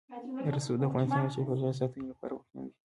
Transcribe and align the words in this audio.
رسوب 0.55 0.75
د 0.79 0.83
افغانستان 0.89 1.21
د 1.23 1.29
چاپیریال 1.35 1.73
ساتنې 1.79 2.03
لپاره 2.11 2.33
مهم 2.39 2.61
دي. 2.67 2.73